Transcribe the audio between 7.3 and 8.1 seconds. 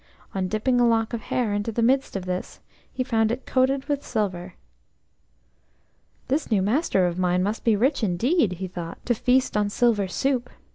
must be rich